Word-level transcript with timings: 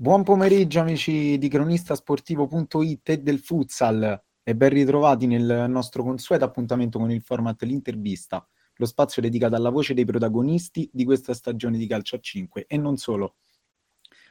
Buon 0.00 0.22
pomeriggio 0.22 0.78
amici 0.78 1.38
di 1.38 1.48
cronistasportivo.it 1.48 3.08
e 3.08 3.18
del 3.18 3.40
futsal 3.40 4.22
e 4.44 4.54
ben 4.54 4.68
ritrovati 4.68 5.26
nel 5.26 5.66
nostro 5.68 6.04
consueto 6.04 6.44
appuntamento 6.44 7.00
con 7.00 7.10
il 7.10 7.20
format 7.20 7.60
L'intervista, 7.64 8.46
lo 8.76 8.86
spazio 8.86 9.20
dedicato 9.20 9.56
alla 9.56 9.70
voce 9.70 9.94
dei 9.94 10.04
protagonisti 10.04 10.88
di 10.92 11.04
questa 11.04 11.34
stagione 11.34 11.78
di 11.78 11.88
calcio 11.88 12.14
a 12.14 12.20
5 12.20 12.66
e 12.68 12.76
non 12.76 12.96
solo. 12.96 13.38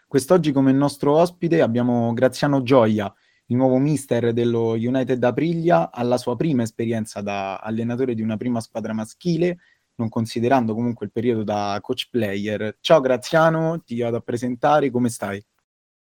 Quest'oggi 0.08 0.54
come 0.54 0.72
nostro 0.72 1.18
ospite 1.18 1.60
abbiamo 1.60 2.14
Graziano 2.14 2.64
Gioia, 2.64 3.14
il 3.48 3.58
nuovo 3.58 3.78
mister 3.78 4.32
dello 4.32 4.70
United 4.70 5.22
Aprilia, 5.22 5.92
alla 5.92 6.18
sua 6.18 6.38
prima 6.38 6.64
esperienza 6.64 7.20
da 7.20 7.58
allenatore 7.58 8.16
di 8.16 8.22
una 8.22 8.38
prima 8.38 8.62
squadra 8.62 8.94
maschile 8.94 9.58
non 9.98 10.10
considerando 10.10 10.76
comunque 10.76 11.08
il 11.08 11.12
periodo 11.12 11.44
da 11.44 11.78
coach 11.82 12.08
player. 12.10 12.78
Ciao 12.80 13.02
Graziano, 13.02 13.82
ti 13.84 14.00
vado 14.00 14.18
a 14.18 14.22
presentare, 14.22 14.92
come 14.92 15.10
stai? 15.10 15.44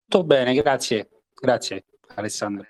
Tutto 0.08 0.24
bene, 0.24 0.54
grazie. 0.54 1.10
Grazie 1.34 1.84
Alessandro. 2.14 2.64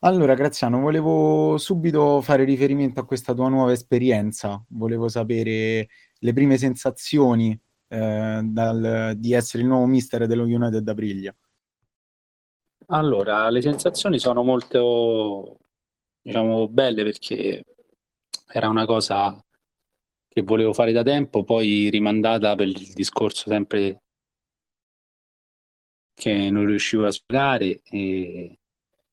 Allora, 0.00 0.34
Graziano, 0.34 0.80
volevo 0.80 1.56
subito 1.56 2.20
fare 2.20 2.44
riferimento 2.44 3.00
a 3.00 3.06
questa 3.06 3.32
tua 3.32 3.48
nuova 3.48 3.72
esperienza. 3.72 4.62
Volevo 4.68 5.08
sapere 5.08 5.88
le 6.18 6.32
prime 6.34 6.58
sensazioni 6.58 7.58
eh, 7.88 8.40
dal, 8.44 9.14
di 9.16 9.32
essere 9.32 9.62
il 9.62 9.68
nuovo 9.70 9.86
mister 9.86 10.26
dello 10.26 10.42
United 10.42 10.86
Aprilia. 10.86 11.34
Allora, 12.88 13.48
le 13.48 13.62
sensazioni 13.62 14.18
sono 14.18 14.42
molto, 14.42 15.60
diciamo, 16.20 16.68
belle 16.68 17.04
perché 17.04 17.64
era 18.48 18.68
una 18.68 18.84
cosa 18.84 19.42
che 20.28 20.42
volevo 20.42 20.74
fare 20.74 20.92
da 20.92 21.02
tempo, 21.02 21.42
poi 21.42 21.88
rimandata 21.88 22.54
per 22.54 22.66
il 22.66 22.92
discorso 22.92 23.48
sempre 23.48 24.02
che 26.22 26.50
non 26.50 26.66
riuscivo 26.66 27.04
a 27.04 27.10
spiegare, 27.10 27.80
e... 27.90 28.58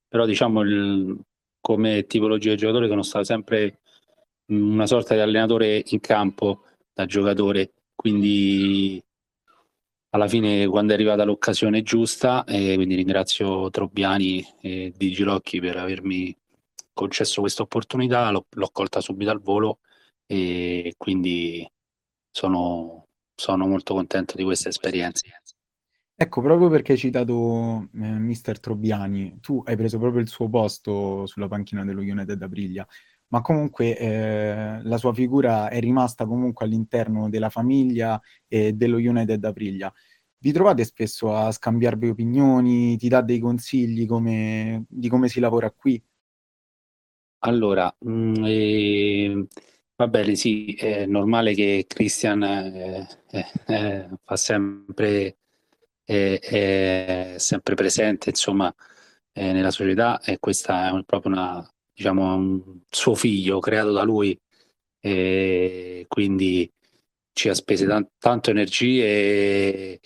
però 0.08 0.28
diciamo 0.28 0.62
il... 0.62 1.20
come 1.60 2.06
tipologia 2.06 2.52
di 2.52 2.58
giocatore 2.58 2.88
sono 2.88 3.02
stato 3.02 3.26
sempre 3.26 3.80
una 4.52 4.86
sorta 4.86 5.16
di 5.16 5.22
allenatore 5.22 5.84
in 5.88 6.00
campo 6.00 6.66
da 6.94 7.06
giocatore, 7.08 7.72
quindi 7.96 9.04
alla 10.12 10.28
fine 10.28 10.68
quando 10.68 10.92
è 10.92 10.96
arrivata 10.96 11.24
l'occasione 11.24 11.82
giusta, 11.82 12.44
e 12.46 12.76
quindi 12.76 12.96
ringrazio 12.96 13.72
Trobbiani 13.72 14.46
e 14.62 14.94
Di 14.96 15.12
Girocchi 15.12 15.60
per 15.60 15.78
avermi 15.78 16.36
concesso 16.94 17.42
questa 17.42 17.64
opportunità, 17.64 18.30
l'ho, 18.30 18.46
l'ho 18.48 18.70
colta 18.72 19.02
subito 19.02 19.32
al 19.32 19.42
volo 19.42 19.80
e 20.28 20.94
quindi 20.98 21.68
sono, 22.30 23.08
sono 23.36 23.66
molto 23.68 23.96
contento 23.96 24.36
di 24.36 24.44
questa 24.44 24.70
esperienza. 24.70 25.26
Ecco, 26.22 26.42
proprio 26.42 26.68
perché 26.68 26.92
hai 26.92 26.98
citato 26.98 27.88
eh, 27.94 27.98
Mister 27.98 28.60
Trobbiani, 28.60 29.40
tu 29.40 29.64
hai 29.66 29.78
preso 29.78 29.98
proprio 30.00 30.22
il 30.22 30.28
suo 30.28 30.50
posto 30.50 31.26
sulla 31.26 31.48
panchina 31.48 31.86
dello 31.86 32.02
United 32.02 32.42
Aprilia, 32.42 32.86
ma 33.30 33.40
comunque 33.40 33.98
eh, 33.98 34.82
la 34.84 34.98
sua 34.98 35.14
figura 35.14 35.70
è 35.70 35.80
rimasta 35.80 36.26
comunque 36.26 36.66
all'interno 36.66 37.30
della 37.30 37.50
famiglia 37.50 38.20
e 38.50 38.74
dello 38.74 38.98
United 38.98 39.42
Aprilia. 39.46 39.94
Vi 40.40 40.52
trovate 40.52 40.84
spesso 40.84 41.34
a 41.34 41.54
scambiarvi 41.54 42.10
opinioni, 42.10 42.98
ti 42.98 43.08
dà 43.08 43.22
dei 43.22 43.40
consigli 43.40 44.06
come, 44.06 44.84
di 44.90 45.08
come 45.08 45.30
si 45.30 45.40
lavora 45.40 45.72
qui? 45.72 46.04
Allora, 47.44 47.96
mh, 47.98 48.12
mm, 48.12 48.44
eh, 48.44 49.48
va 49.96 50.08
bene, 50.10 50.36
sì, 50.36 50.74
è 50.74 51.06
normale 51.06 51.54
che 51.54 51.86
Christian 51.88 52.44
eh, 52.44 53.08
eh, 53.32 53.46
eh 53.68 54.10
fa 54.22 54.36
sempre 54.36 55.38
è, 56.10 56.40
è 56.40 57.36
sempre 57.38 57.76
presente 57.76 58.30
insomma 58.30 58.74
eh, 59.34 59.52
nella 59.52 59.70
società 59.72 60.20
e 60.22 60.40
questa 60.40 60.90
è 60.90 61.04
proprio 61.04 61.34
una 61.34 61.72
diciamo 61.94 62.34
un 62.36 62.82
suo 62.90 63.14
figlio 63.16 63.60
creato 63.60 63.92
da 63.92 64.04
lui. 64.04 64.38
E 65.02 66.06
quindi 66.08 66.70
ci 67.34 67.50
ha 67.50 67.54
speso 67.54 67.86
tant- 67.86 68.12
tanto 68.18 68.50
energie 68.50 69.04
e, 69.06 70.00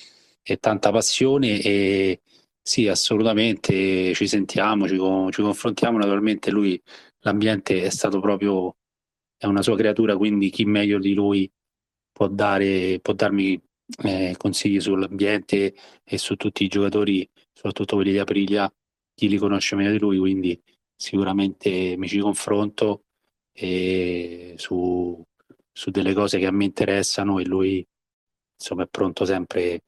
e, 0.44 0.58
tanta 0.58 0.92
passione 0.92 1.60
e 1.62 2.22
sì 2.62 2.88
assolutamente 2.88 4.14
ci 4.14 4.28
sentiamo 4.28 4.88
ci, 4.88 4.96
ci 5.32 5.42
confrontiamo. 5.42 5.98
Naturalmente 5.98 6.52
lui 6.52 6.80
l'ambiente 7.20 7.84
è 7.84 7.90
stato 7.90 8.20
proprio 8.20 8.76
è 9.38 9.46
una 9.46 9.62
sua 9.62 9.76
creatura 9.78 10.18
quindi 10.18 10.50
chi 10.50 10.66
meglio 10.66 11.00
di 11.00 11.14
lui 11.14 11.50
può 12.12 12.28
dare 12.28 13.00
può 13.02 13.14
darmi 13.14 13.60
eh, 14.04 14.36
consigli 14.38 14.80
sull'ambiente 14.80 15.74
e 16.04 16.18
su 16.18 16.36
tutti 16.36 16.64
i 16.64 16.68
giocatori, 16.68 17.30
soprattutto 17.52 17.96
quelli 17.96 18.12
di 18.12 18.20
Aprilia, 18.20 18.72
chi 19.14 19.28
li 19.28 19.38
conosce 19.38 19.76
meglio 19.76 19.92
di 19.92 20.00
lui, 20.00 20.18
quindi 20.18 20.62
sicuramente 20.96 21.96
mi 21.98 22.08
ci 22.08 22.20
confronto 22.20 23.04
e 23.52 24.56
su, 24.58 25.22
su 25.72 25.92
delle 25.92 26.14
cose 26.14 26.40
che 26.40 26.46
a 26.48 26.52
me 26.52 26.66
interessano 26.66 27.40
e 27.40 27.46
lui 27.46 27.86
insomma 28.56 28.84
è 28.84 28.88
pronto 28.88 29.26
sempre 29.26 29.84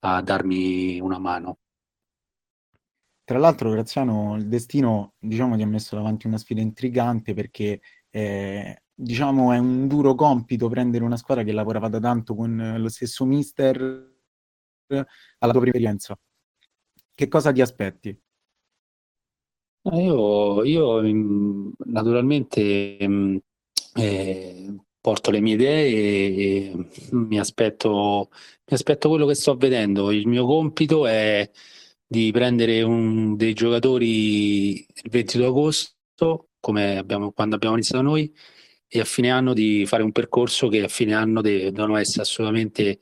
a 0.00 0.22
darmi 0.22 1.00
una 1.00 1.18
mano. 1.18 1.58
Tra 3.24 3.38
l'altro, 3.38 3.70
Graziano, 3.70 4.36
il 4.36 4.48
destino 4.48 5.14
diciamo, 5.18 5.56
ti 5.56 5.62
ha 5.62 5.66
messo 5.66 5.96
davanti 5.96 6.26
una 6.26 6.36
sfida 6.36 6.60
intrigante 6.60 7.32
perché 7.32 7.80
eh, 8.10 8.82
diciamo, 8.94 9.52
è 9.52 9.58
un 9.58 9.88
duro 9.88 10.14
compito 10.14 10.68
prendere 10.68 11.04
una 11.04 11.16
squadra 11.16 11.44
che 11.44 11.52
lavorava 11.52 11.88
da 11.88 12.00
tanto 12.00 12.34
con 12.34 12.74
lo 12.78 12.88
stesso 12.88 13.24
mister 13.24 13.78
alla 14.88 15.52
tua 15.52 15.60
prima 15.60 15.76
esperienza. 15.76 16.18
Che 17.14 17.28
cosa 17.28 17.52
ti 17.52 17.60
aspetti? 17.60 18.18
Io, 19.92 20.64
io 20.64 21.02
mm, 21.02 21.72
naturalmente 21.86 22.96
mm, 23.06 23.36
eh, 23.96 24.74
porto 25.00 25.30
le 25.30 25.40
mie 25.40 25.54
idee 25.54 25.86
e, 25.86 26.72
e 26.72 26.88
mi, 27.12 27.38
aspetto, 27.38 28.30
mi 28.30 28.74
aspetto 28.74 29.08
quello 29.10 29.26
che 29.26 29.34
sto 29.34 29.56
vedendo. 29.56 30.10
Il 30.10 30.26
mio 30.26 30.46
compito 30.46 31.06
è 31.06 31.48
di 32.06 32.30
prendere 32.32 32.82
un, 32.82 33.36
dei 33.36 33.52
giocatori 33.52 34.76
il 34.78 35.10
22 35.10 35.46
agosto, 35.46 36.48
come 36.60 36.96
abbiamo, 36.96 37.32
quando 37.32 37.56
abbiamo 37.56 37.74
iniziato 37.74 38.02
noi, 38.02 38.32
e 38.96 39.00
a 39.00 39.04
fine 39.04 39.28
anno 39.28 39.54
di 39.54 39.84
fare 39.86 40.04
un 40.04 40.12
percorso 40.12 40.68
che 40.68 40.84
a 40.84 40.88
fine 40.88 41.14
anno 41.14 41.40
devono 41.40 41.96
essere 41.96 42.22
assolutamente 42.22 43.00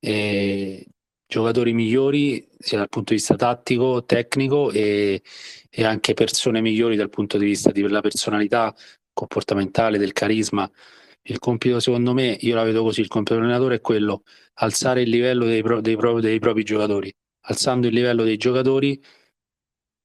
eh, 0.00 0.84
giocatori 1.24 1.72
migliori 1.72 2.44
sia 2.58 2.78
dal 2.78 2.88
punto 2.88 3.12
di 3.12 3.20
vista 3.20 3.36
tattico, 3.36 4.04
tecnico 4.04 4.72
e, 4.72 5.22
e, 5.70 5.84
anche 5.84 6.14
persone 6.14 6.60
migliori 6.60 6.96
dal 6.96 7.10
punto 7.10 7.38
di 7.38 7.44
vista 7.44 7.70
della 7.70 8.00
personalità 8.00 8.74
comportamentale, 9.12 9.98
del 9.98 10.12
carisma. 10.12 10.68
Il 11.22 11.38
compito 11.38 11.78
secondo 11.78 12.12
me, 12.12 12.36
io 12.40 12.56
la 12.56 12.64
vedo 12.64 12.82
così, 12.82 13.00
il 13.00 13.06
compito 13.06 13.34
dell'allenatore 13.34 13.76
è 13.76 13.80
quello, 13.80 14.24
alzare 14.54 15.02
il 15.02 15.10
livello 15.10 15.44
dei, 15.44 15.62
pro, 15.62 15.80
dei, 15.80 15.96
pro, 15.96 16.18
dei 16.20 16.40
propri 16.40 16.64
giocatori. 16.64 17.12
Alzando 17.42 17.86
il 17.86 17.94
livello 17.94 18.24
dei 18.24 18.36
giocatori 18.36 19.00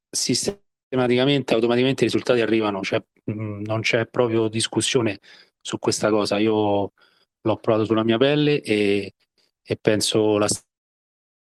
sistematicamente, 0.08 1.56
automaticamente 1.56 2.04
i 2.04 2.08
risultati 2.08 2.42
arrivano, 2.42 2.84
cioè, 2.84 3.04
mh, 3.26 3.62
non 3.62 3.82
c'è 3.82 4.08
proprio 4.08 4.48
discussione 4.48 5.20
su 5.62 5.78
questa 5.80 6.10
cosa. 6.10 6.38
Io 6.38 6.94
l'ho 7.42 7.58
provato 7.58 7.86
sulla 7.86 8.04
mia 8.04 8.18
pelle 8.18 8.62
e, 8.62 9.14
e 9.62 9.78
penso 9.78 10.38
la 10.38 10.48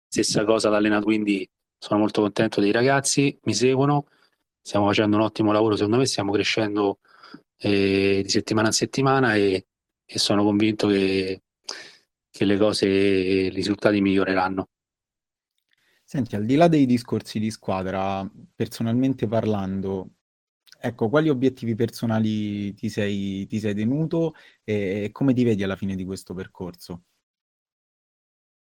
stessa 0.07 0.43
cosa 0.45 0.67
all'allenato, 0.67 1.05
quindi 1.05 1.47
sono 1.77 1.99
molto 1.99 2.21
contento 2.21 2.61
dei 2.61 2.71
ragazzi, 2.71 3.37
mi 3.43 3.53
seguono, 3.53 4.07
stiamo 4.61 4.87
facendo 4.87 5.17
un 5.17 5.23
ottimo 5.23 5.51
lavoro 5.51 5.75
secondo 5.75 5.97
me, 5.97 6.05
stiamo 6.05 6.31
crescendo 6.31 6.99
eh, 7.57 8.21
di 8.23 8.29
settimana 8.29 8.69
a 8.69 8.71
settimana 8.71 9.35
e, 9.35 9.67
e 10.05 10.19
sono 10.19 10.43
convinto 10.43 10.87
che, 10.87 11.43
che 12.29 12.45
le 12.45 12.57
cose, 12.57 12.87
i 12.87 13.49
risultati 13.49 14.01
miglioreranno. 14.01 14.69
Senti, 16.03 16.35
al 16.35 16.45
di 16.45 16.55
là 16.55 16.67
dei 16.67 16.85
discorsi 16.85 17.39
di 17.39 17.49
squadra, 17.49 18.29
personalmente 18.55 19.27
parlando, 19.27 20.14
ecco, 20.87 21.09
quali 21.09 21.29
obiettivi 21.29 21.75
personali 21.75 22.73
ti 22.73 22.89
sei, 22.89 23.45
ti 23.47 23.59
sei 23.59 23.73
tenuto 23.73 24.33
e, 24.63 25.03
e 25.05 25.11
come 25.11 25.33
ti 25.33 25.43
vedi 25.43 25.63
alla 25.63 25.75
fine 25.75 25.95
di 25.95 26.05
questo 26.05 26.33
percorso? 26.33 27.03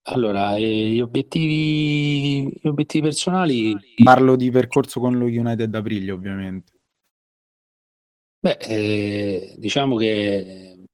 Allora, 0.06 0.56
eh, 0.56 0.90
gli 0.90 1.00
obiettivi, 1.00 2.48
gli 2.60 2.66
obiettivi 2.66 3.04
personali, 3.04 3.76
Parlo 4.02 4.36
di 4.36 4.50
percorso 4.50 4.98
con 4.98 5.16
lo 5.16 5.26
United 5.26 5.72
Aprilia, 5.74 6.12
ovviamente. 6.12 6.72
beh, 8.40 8.58
eh, 8.60 9.54
diciamo 9.58 9.96
che 9.96 10.84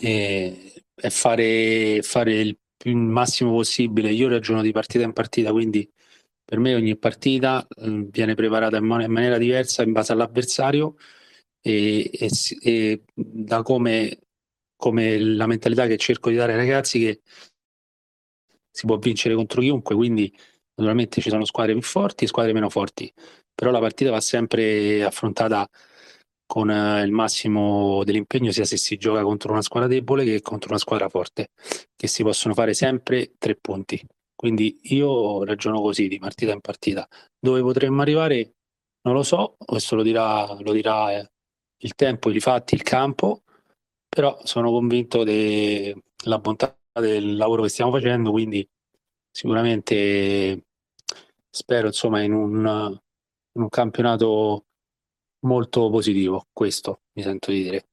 eh, 0.00 0.82
è 0.94 1.08
fare, 1.08 2.02
fare 2.02 2.40
il 2.40 2.58
il 2.84 2.96
massimo 2.96 3.52
possibile. 3.52 4.10
Io 4.10 4.28
ragiono 4.28 4.62
di 4.62 4.72
partita 4.72 5.04
in 5.04 5.12
partita, 5.12 5.50
quindi 5.50 5.88
per 6.50 6.58
me 6.58 6.74
ogni 6.74 6.96
partita 6.98 7.64
eh, 7.76 8.08
viene 8.10 8.34
preparata 8.34 8.76
in, 8.76 8.84
man- 8.84 9.02
in, 9.02 9.12
maniera 9.12 9.38
diversa 9.38 9.84
in 9.84 9.92
base 9.92 10.10
all'avversario 10.10 10.96
e, 11.60 12.10
e, 12.12 12.28
e 12.60 13.04
da 13.14 13.62
come, 13.62 14.18
come, 14.74 15.16
la 15.20 15.46
mentalità 15.46 15.86
che 15.86 15.96
cerco 15.96 16.28
di 16.28 16.34
dare 16.34 16.54
ai 16.54 16.58
ragazzi 16.58 16.98
che 16.98 17.20
si 18.68 18.84
può 18.84 18.98
vincere 18.98 19.36
contro 19.36 19.60
chiunque, 19.60 19.94
quindi 19.94 20.32
naturalmente 20.74 21.20
ci 21.20 21.30
sono 21.30 21.44
squadre 21.44 21.74
più 21.74 21.82
forti 21.82 22.24
e 22.24 22.26
squadre 22.26 22.52
meno 22.52 22.68
forti, 22.68 23.12
però 23.54 23.70
la 23.70 23.78
partita 23.78 24.10
va 24.10 24.20
sempre 24.20 25.04
affrontata 25.04 25.68
con 26.46 26.68
eh, 26.68 27.04
il 27.04 27.12
massimo 27.12 28.02
dell'impegno, 28.02 28.50
sia 28.50 28.64
se 28.64 28.76
si 28.76 28.96
gioca 28.96 29.22
contro 29.22 29.52
una 29.52 29.62
squadra 29.62 29.88
debole 29.88 30.24
che 30.24 30.40
contro 30.40 30.70
una 30.70 30.78
squadra 30.78 31.08
forte, 31.08 31.50
che 31.94 32.08
si 32.08 32.24
possono 32.24 32.54
fare 32.54 32.74
sempre 32.74 33.34
tre 33.38 33.54
punti. 33.54 34.04
Quindi 34.40 34.78
io 34.84 35.44
ragiono 35.44 35.82
così 35.82 36.08
di 36.08 36.18
partita 36.18 36.52
in 36.52 36.62
partita. 36.62 37.06
Dove 37.38 37.60
potremmo 37.60 38.00
arrivare 38.00 38.54
non 39.02 39.12
lo 39.12 39.22
so, 39.22 39.56
questo 39.58 39.96
lo 39.96 40.02
dirà, 40.02 40.50
lo 40.62 40.72
dirà 40.72 41.12
eh, 41.12 41.30
il 41.80 41.94
tempo, 41.94 42.30
i 42.30 42.40
fatti, 42.40 42.74
il 42.74 42.82
campo, 42.82 43.42
però 44.08 44.40
sono 44.44 44.70
convinto 44.70 45.24
della 45.24 46.38
bontà 46.38 46.74
del 46.94 47.36
lavoro 47.36 47.64
che 47.64 47.68
stiamo 47.68 47.90
facendo, 47.90 48.30
quindi 48.30 48.66
sicuramente 49.30 50.64
spero 51.50 51.88
insomma 51.88 52.22
in 52.22 52.32
un, 52.32 52.98
in 53.52 53.62
un 53.62 53.68
campionato 53.68 54.64
molto 55.40 55.90
positivo, 55.90 56.46
questo 56.50 57.02
mi 57.12 57.22
sento 57.22 57.50
di 57.50 57.62
dire. 57.62 57.88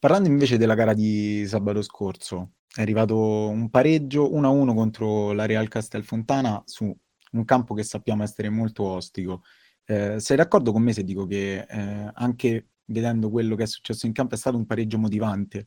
Parlando 0.00 0.28
invece 0.28 0.58
della 0.58 0.74
gara 0.74 0.94
di 0.94 1.44
sabato 1.48 1.82
scorso, 1.82 2.52
è 2.72 2.80
arrivato 2.82 3.16
un 3.16 3.68
pareggio 3.68 4.32
1-1 4.32 4.72
contro 4.72 5.32
la 5.32 5.44
Real 5.44 5.66
Castelfontana 5.66 6.62
su 6.66 6.96
un 7.32 7.44
campo 7.44 7.74
che 7.74 7.82
sappiamo 7.82 8.22
essere 8.22 8.48
molto 8.48 8.84
ostico. 8.84 9.42
Eh, 9.84 10.20
sei 10.20 10.36
d'accordo 10.36 10.70
con 10.70 10.82
me 10.82 10.92
se 10.92 11.02
dico 11.02 11.26
che 11.26 11.66
eh, 11.68 12.10
anche 12.14 12.68
vedendo 12.84 13.28
quello 13.28 13.56
che 13.56 13.64
è 13.64 13.66
successo 13.66 14.06
in 14.06 14.12
campo 14.12 14.34
è 14.34 14.38
stato 14.38 14.56
un 14.56 14.66
pareggio 14.66 14.98
motivante? 14.98 15.66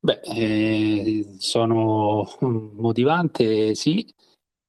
Beh, 0.00 0.20
eh, 0.24 1.26
sono 1.38 2.28
motivante, 2.40 3.76
sì, 3.76 4.04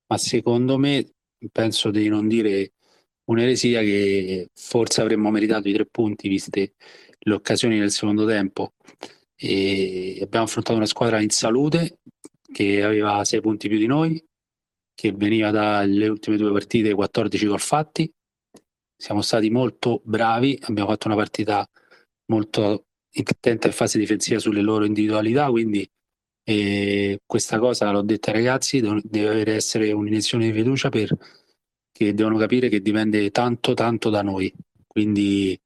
ma 0.06 0.18
secondo 0.20 0.78
me 0.78 1.14
penso 1.52 1.90
di 1.90 2.08
non 2.10 2.28
dire 2.28 2.74
un'eresia 3.26 3.82
che 3.82 4.50
forse 4.54 5.02
avremmo 5.02 5.30
meritato 5.30 5.68
i 5.68 5.74
tre 5.74 5.86
punti 5.86 6.28
viste 6.28 6.76
le 7.28 7.34
occasioni 7.34 7.78
del 7.78 7.92
secondo 7.92 8.26
tempo. 8.26 8.74
E 9.36 10.20
abbiamo 10.22 10.46
affrontato 10.46 10.78
una 10.78 10.86
squadra 10.88 11.22
in 11.22 11.30
salute 11.30 12.00
che 12.52 12.84
aveva 12.84 13.24
sei 13.24 13.42
punti 13.42 13.68
più 13.68 13.78
di 13.78 13.86
noi, 13.86 14.24
che 14.96 15.12
veniva 15.12 15.52
dalle 15.52 16.08
ultime 16.08 16.38
due 16.38 16.52
partite 16.52 16.94
14 16.94 17.46
gol 17.46 17.60
fatti. 17.60 18.12
Siamo 19.00 19.22
stati 19.22 19.50
molto 19.50 20.02
bravi, 20.04 20.58
abbiamo 20.64 20.90
fatto 20.90 21.08
una 21.08 21.18
partita 21.18 21.68
molto 22.32 22.86
attenta 23.14 23.68
in 23.68 23.74
fase 23.74 24.00
difensiva 24.00 24.40
sulle 24.40 24.62
loro 24.62 24.86
individualità, 24.86 25.50
quindi 25.50 25.88
eh, 26.44 27.20
questa 27.26 27.60
cosa 27.60 27.92
l'ho 27.92 28.02
detta 28.02 28.32
ai 28.32 28.38
ragazzi, 28.38 28.80
deve 28.80 29.30
avere 29.30 29.54
essere 29.56 29.92
un'iniezione 29.92 30.46
di 30.46 30.54
fiducia 30.54 30.90
perché 30.90 32.14
devono 32.14 32.38
capire 32.38 32.70
che 32.70 32.82
dipende 32.82 33.30
tanto 33.32 33.74
tanto 33.74 34.10
da 34.10 34.22
noi. 34.22 34.52
Quindi 34.88 35.60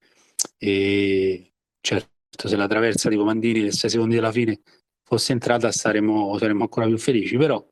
eh, 0.58 1.51
certo 1.82 2.10
se 2.48 2.56
la 2.56 2.68
traversa 2.68 3.10
di 3.10 3.18
Comandini 3.18 3.62
nel 3.62 3.74
6 3.74 3.90
secondi 3.90 4.16
della 4.16 4.32
fine 4.32 4.62
fosse 5.04 5.34
entrata 5.34 5.72
saremmo, 5.72 6.38
saremmo 6.38 6.64
ancora 6.64 6.86
più 6.86 6.98
felici, 6.98 7.36
però 7.36 7.64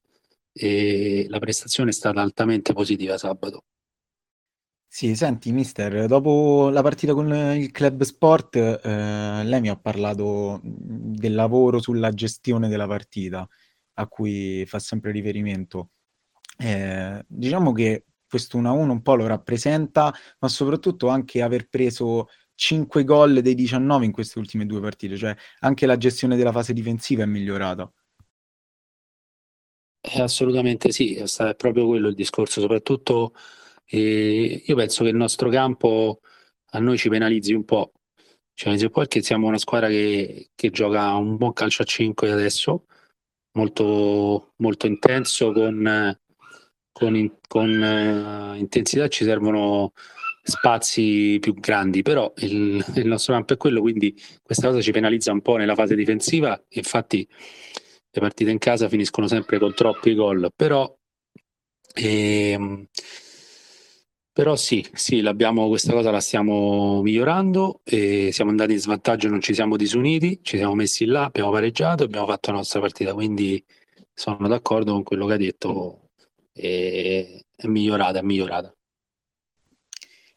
eh, 0.51 1.25
la 1.29 1.39
prestazione 1.39 1.91
è 1.91 1.93
stata 1.93 2.21
altamente 2.21 2.73
positiva 2.73 3.17
sabato. 3.17 3.63
Sì, 4.91 5.15
senti, 5.15 5.51
mister, 5.51 6.07
dopo 6.07 6.69
la 6.69 6.81
partita 6.81 7.13
con 7.13 7.31
il 7.31 7.71
club 7.71 8.01
sport, 8.01 8.55
eh, 8.55 9.43
lei 9.43 9.61
mi 9.61 9.69
ha 9.69 9.77
parlato 9.77 10.59
del 10.63 11.35
lavoro 11.35 11.79
sulla 11.79 12.11
gestione 12.11 12.67
della 12.67 12.87
partita, 12.87 13.47
a 13.93 14.07
cui 14.07 14.65
fa 14.65 14.79
sempre 14.79 15.11
riferimento. 15.11 15.91
Eh, 16.57 17.23
diciamo 17.27 17.71
che 17.71 18.05
questo 18.27 18.57
1-1 18.57 18.89
un 18.89 19.01
po' 19.01 19.15
lo 19.15 19.27
rappresenta, 19.27 20.13
ma 20.39 20.47
soprattutto 20.49 21.07
anche 21.07 21.41
aver 21.41 21.69
preso 21.69 22.27
5 22.59 23.05
gol 23.05 23.41
dei 23.41 23.55
19 23.55 24.03
in 24.03 24.11
queste 24.11 24.37
ultime 24.37 24.65
due 24.65 24.81
partite, 24.81 25.15
cioè 25.15 25.33
anche 25.59 25.85
la 25.85 25.95
gestione 25.95 26.35
della 26.35 26.51
fase 26.51 26.73
difensiva 26.73 27.23
è 27.23 27.25
migliorata. 27.25 27.89
Eh, 30.01 30.21
assolutamente 30.21 30.91
sì, 30.91 31.15
è 31.15 31.55
proprio 31.55 31.87
quello 31.87 32.09
il 32.09 32.15
discorso, 32.15 32.59
soprattutto 32.59 33.33
eh, 33.85 34.61
io 34.65 34.75
penso 34.75 35.03
che 35.03 35.09
il 35.09 35.15
nostro 35.15 35.49
campo 35.49 36.19
a 36.71 36.79
noi 36.79 36.97
ci 36.97 37.07
penalizzi 37.07 37.53
un 37.53 37.63
po', 37.63 37.93
ci 38.53 38.65
penalizzi 38.65 38.85
un 38.87 38.91
po' 38.91 38.99
perché 38.99 39.21
siamo 39.21 39.47
una 39.47 39.57
squadra 39.57 39.87
che, 39.87 40.49
che 40.53 40.69
gioca 40.69 41.15
un 41.15 41.37
buon 41.37 41.53
calcio 41.53 41.83
a 41.83 41.85
5 41.85 42.29
adesso, 42.29 42.87
molto, 43.53 44.51
molto 44.57 44.85
intenso, 44.85 45.53
con, 45.53 46.19
con, 46.91 47.39
con 47.47 48.51
uh, 48.51 48.55
intensità 48.57 49.07
ci 49.07 49.23
servono 49.23 49.93
spazi 50.49 51.37
più 51.39 51.53
grandi, 51.53 52.01
però 52.01 52.31
il, 52.37 52.83
il, 52.95 53.07
nostro 53.07 53.33
campo 53.33 53.53
è 53.53 53.57
quello, 53.57 53.81
quindi 53.81 54.15
questa 54.41 54.67
cosa 54.67 54.81
ci 54.81 54.91
penalizza 54.91 55.31
un 55.31 55.41
po' 55.41 55.55
nella 55.55 55.75
fase 55.75 55.95
difensiva, 55.95 56.61
infatti 56.69 57.27
le 58.11 58.21
partite 58.21 58.51
in 58.51 58.57
casa 58.57 58.89
finiscono 58.89 59.27
sempre 59.27 59.59
con 59.59 59.73
troppi 59.73 60.13
gol, 60.15 60.51
però, 60.55 60.93
ehm, 61.93 62.87
però 64.31 64.55
sì, 64.55 64.85
sì 64.93 65.21
questa 65.67 65.93
cosa 65.93 66.11
la 66.11 66.19
stiamo 66.19 67.01
migliorando, 67.01 67.81
siamo 67.83 68.49
andati 68.51 68.73
in 68.73 68.79
svantaggio, 68.79 69.27
non 69.29 69.41
ci 69.41 69.53
siamo 69.53 69.75
disuniti, 69.77 70.39
ci 70.41 70.57
siamo 70.57 70.75
messi 70.75 71.05
là, 71.05 71.25
abbiamo 71.25 71.51
pareggiato, 71.51 72.03
abbiamo 72.03 72.25
fatto 72.27 72.51
la 72.51 72.57
nostra 72.57 72.79
partita, 72.79 73.13
quindi 73.13 73.63
sono 74.13 74.47
d'accordo 74.47 74.93
con 74.93 75.03
quello 75.03 75.25
che 75.25 75.33
hai 75.33 75.39
detto, 75.39 76.09
e, 76.53 77.45
è 77.55 77.67
migliorata, 77.67 78.19
è 78.19 78.21
migliorata. 78.21 78.73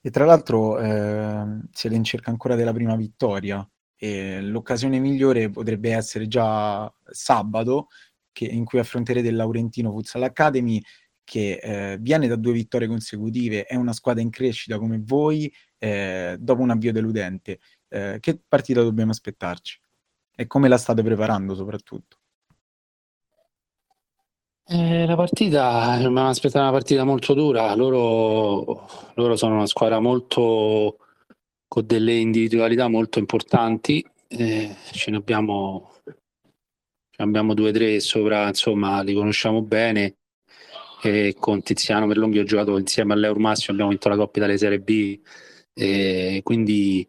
E 0.04 0.10
tra 0.10 0.25
l'altro 0.25 0.81
eh, 0.81 1.60
siete 1.72 1.94
in 1.94 2.02
cerca 2.02 2.31
ancora 2.31 2.56
della 2.56 2.72
prima 2.72 2.96
vittoria, 2.96 3.66
e 3.96 4.40
l'occasione 4.40 4.99
migliore 4.99 5.49
potrebbe 5.49 5.93
essere 5.93 6.26
già 6.26 6.93
sabato, 7.04 7.87
che, 8.32 8.46
in 8.46 8.64
cui 8.64 8.81
affronterete 8.81 9.28
il 9.28 9.37
Laurentino 9.37 9.93
Futsal 9.93 10.25
Academy, 10.25 10.82
che 11.22 11.60
eh, 11.62 11.99
viene 12.00 12.26
da 12.26 12.34
due 12.34 12.52
vittorie 12.52 12.88
consecutive, 12.88 13.64
è 13.64 13.76
una 13.76 13.93
squadra 13.93 14.22
in 14.22 14.31
crescita 14.31 14.76
come 14.78 15.00
voi, 15.04 15.52
eh, 15.78 16.37
dopo 16.38 16.62
un 16.62 16.70
avvio 16.70 16.93
deludente. 16.93 17.60
Eh, 17.88 18.19
che 18.20 18.40
partita 18.46 18.82
dobbiamo 18.82 19.12
aspettarci? 19.12 19.81
E 20.34 20.46
come 20.49 20.66
la 20.66 20.78
state 20.78 21.02
preparando 21.02 21.54
soprattutto? 21.54 22.21
Eh, 24.74 25.04
la 25.04 25.16
partita, 25.16 25.98
dobbiamo 26.00 26.28
aspettare 26.28 26.64
una 26.64 26.73
partita 26.73 27.04
molto 27.04 27.35
dura, 27.35 27.75
loro, 27.75 28.88
loro 29.16 29.37
sono 29.37 29.56
una 29.56 29.66
squadra 29.66 30.00
molto 30.00 30.97
con 31.68 31.85
delle 31.85 32.14
individualità 32.14 32.88
molto 32.88 33.18
importanti, 33.18 34.02
eh, 34.28 34.75
ce 34.92 35.11
ne 35.11 35.18
abbiamo, 35.18 35.90
ce 36.04 36.14
ne 37.18 37.25
abbiamo 37.25 37.52
due 37.52 37.68
o 37.68 37.73
tre 37.73 38.00
sopra, 38.00 38.49
insomma, 38.49 39.02
li 39.02 39.12
conosciamo 39.12 39.61
bene. 39.61 40.16
E 41.02 41.37
con 41.38 41.62
Tiziano 41.62 42.06
Merlonghi 42.06 42.38
ho 42.38 42.44
giocato 42.44 42.78
insieme 42.78 43.12
a 43.12 43.16
Leo 43.16 43.35
Massimo, 43.35 43.73
abbiamo 43.73 43.90
vinto 43.90 44.08
la 44.08 44.16
Coppa 44.16 44.38
Italia 44.38 44.56
Serie 44.56 44.80
B, 44.80 45.20
e 45.75 46.40
quindi 46.42 47.06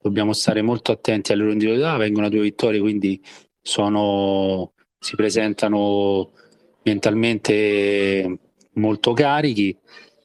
dobbiamo 0.00 0.32
stare 0.32 0.62
molto 0.62 0.90
attenti 0.90 1.30
alle 1.30 1.42
loro 1.42 1.52
individualità. 1.52 1.96
Vengono 1.96 2.28
due 2.28 2.40
vittorie, 2.40 2.80
quindi 2.80 3.22
sono, 3.62 4.72
si 4.98 5.14
presentano 5.14 6.32
mentalmente 6.82 8.38
molto 8.72 9.12
carichi 9.12 9.76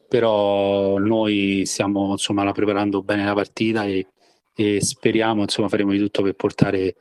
però 0.08 1.00
noi 1.00 1.64
stiamo 1.66 2.12
insomma 2.12 2.52
preparando 2.52 3.02
bene 3.02 3.26
la 3.26 3.34
partita 3.34 3.86
e, 3.86 4.08
e 4.56 4.80
speriamo 4.80 5.42
insomma 5.42 5.70
faremo 5.70 5.92
di 5.92 5.98
tutto 5.98 6.22
per 6.22 6.34
portare 6.36 6.96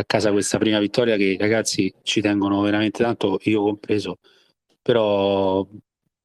a 0.00 0.04
casa 0.04 0.30
questa 0.32 0.58
prima 0.58 0.78
vittoria 0.78 1.16
che 1.16 1.24
i 1.24 1.36
ragazzi 1.36 1.92
ci 2.02 2.20
tengono 2.20 2.60
veramente 2.60 3.02
tanto, 3.02 3.38
io 3.44 3.62
compreso, 3.62 4.18
però 4.82 5.66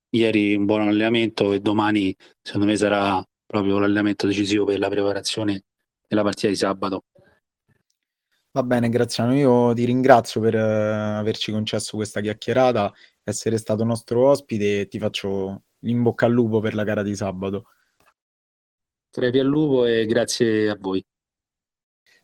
ieri 0.10 0.56
un 0.56 0.66
buon 0.66 0.82
allenamento 0.88 1.54
e 1.54 1.60
domani 1.60 2.16
secondo 2.42 2.68
me 2.68 2.76
sarà 2.76 3.24
proprio 3.46 3.80
l'allenamento 3.80 4.28
decisivo 4.28 4.66
per 4.66 4.80
la 4.80 4.90
preparazione 4.90 5.64
della 6.08 6.24
partita 6.24 6.50
di 6.50 6.56
sabato. 6.56 7.06
Va 8.56 8.62
bene, 8.62 8.88
Graziano, 8.90 9.34
io 9.34 9.74
ti 9.74 9.84
ringrazio 9.84 10.40
per 10.40 10.54
uh, 10.54 11.18
averci 11.18 11.52
concesso 11.52 11.96
questa 11.96 12.22
chiacchierata, 12.22 12.94
essere 13.24 13.58
stato 13.58 13.84
nostro 13.84 14.28
ospite 14.30 14.82
e 14.82 14.88
ti 14.88 15.00
faccio 15.00 15.64
in 15.86 16.04
bocca 16.04 16.28
al 16.28 16.34
lupo 16.34 16.60
per 16.60 16.76
la 16.76 16.84
gara 16.84 17.02
di 17.02 17.16
sabato. 17.16 17.66
Crepi 19.10 19.40
al 19.40 19.48
lupo 19.48 19.86
e 19.86 20.06
grazie 20.06 20.70
a 20.70 20.78
voi. 20.80 21.04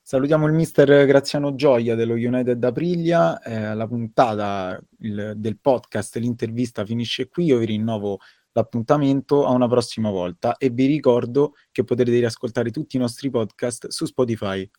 Salutiamo 0.04 0.46
il 0.46 0.54
mister 0.54 1.08
Graziano 1.08 1.56
Gioia 1.56 1.96
dello 1.96 2.14
United 2.14 2.64
Aprilia. 2.64 3.42
Eh, 3.42 3.74
la 3.74 3.88
puntata 3.88 4.80
il, 5.00 5.34
del 5.36 5.58
podcast, 5.58 6.16
l'intervista 6.18 6.86
finisce 6.86 7.28
qui. 7.28 7.46
Io 7.46 7.58
vi 7.58 7.66
rinnovo 7.66 8.20
l'appuntamento 8.52 9.48
a 9.48 9.50
una 9.50 9.68
prossima 9.68 10.12
volta 10.12 10.58
e 10.58 10.70
vi 10.70 10.86
ricordo 10.86 11.56
che 11.72 11.84
potrete 11.84 12.20
riascoltare 12.20 12.70
tutti 12.70 12.98
i 12.98 13.00
nostri 13.00 13.32
podcast 13.32 13.88
su 13.88 14.06
Spotify. 14.06 14.70